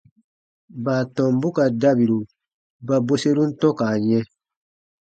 [0.83, 2.19] Baatɔmbu ka dabiru
[2.87, 4.25] ba bweserun tɔ̃ka yɛ̃.